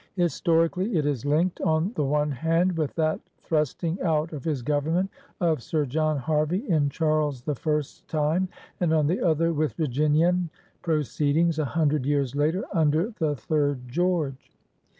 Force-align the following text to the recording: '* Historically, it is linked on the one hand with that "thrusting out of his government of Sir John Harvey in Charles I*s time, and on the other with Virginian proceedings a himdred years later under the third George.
'* 0.13 0.15
Historically, 0.15 0.97
it 0.97 1.05
is 1.05 1.27
linked 1.27 1.61
on 1.61 1.91
the 1.93 2.03
one 2.03 2.31
hand 2.31 2.75
with 2.75 2.91
that 2.95 3.19
"thrusting 3.43 4.01
out 4.01 4.33
of 4.33 4.43
his 4.43 4.63
government 4.63 5.07
of 5.39 5.61
Sir 5.61 5.85
John 5.85 6.17
Harvey 6.17 6.67
in 6.67 6.89
Charles 6.89 7.47
I*s 7.47 8.01
time, 8.07 8.49
and 8.79 8.93
on 8.95 9.05
the 9.05 9.21
other 9.21 9.53
with 9.53 9.73
Virginian 9.73 10.49
proceedings 10.81 11.59
a 11.59 11.65
himdred 11.65 12.05
years 12.07 12.35
later 12.35 12.65
under 12.73 13.13
the 13.19 13.35
third 13.35 13.87
George. 13.87 14.51